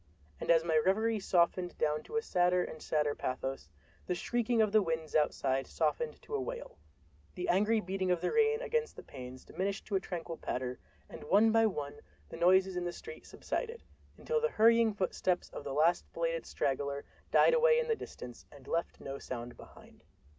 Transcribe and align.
And 0.39 0.49
as 0.49 0.63
my 0.63 0.81
reverie 0.83 1.19
softened 1.19 1.77
down 1.77 2.01
to 2.05 2.15
a 2.15 2.23
sadder 2.23 2.63
and 2.63 2.81
sadder 2.81 3.13
pathos, 3.13 3.69
the 4.07 4.15
shrieking 4.15 4.59
of 4.59 4.71
the 4.71 4.81
winds 4.81 5.13
outside 5.13 5.67
softened 5.67 6.19
to 6.23 6.33
a 6.33 6.41
wail, 6.41 6.79
the 7.35 7.47
angry 7.47 7.79
beating 7.81 8.09
of 8.09 8.19
the 8.19 8.31
rain 8.31 8.61
against 8.63 8.95
the 8.95 9.03
panes 9.03 9.45
diminished 9.45 9.85
to 9.85 9.95
a 9.95 9.99
tranquil 9.99 10.37
patter, 10.37 10.79
and 11.07 11.23
one 11.25 11.51
by 11.51 11.67
one 11.67 11.99
the 12.29 12.35
noises 12.37 12.75
in 12.75 12.83
the 12.85 12.91
street 12.91 13.27
subsided, 13.27 13.83
until 14.17 14.41
the 14.41 14.49
hurrying 14.49 14.91
footsteps 14.91 15.51
of 15.51 15.63
the 15.63 15.71
last 15.71 16.11
belated 16.13 16.47
straggler 16.47 17.05
died 17.29 17.53
away 17.53 17.77
in 17.77 17.87
the 17.87 17.95
distance 17.95 18.47
and 18.51 18.67
left 18.67 18.99
no 18.99 19.19
sound 19.19 19.55
behind. 19.55 20.03